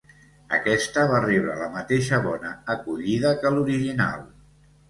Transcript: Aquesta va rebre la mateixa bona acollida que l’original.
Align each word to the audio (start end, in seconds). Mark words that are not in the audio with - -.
Aquesta 0.57 1.03
va 1.11 1.19
rebre 1.25 1.57
la 1.59 1.67
mateixa 1.75 2.21
bona 2.25 2.57
acollida 2.77 3.35
que 3.45 3.53
l’original. 3.59 4.27